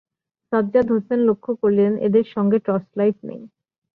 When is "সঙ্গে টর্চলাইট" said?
2.35-3.17